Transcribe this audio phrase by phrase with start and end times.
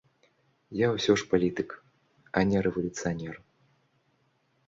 [0.77, 1.69] Я ўсе ж палітык,
[2.41, 3.35] а не рэвалюцыянер.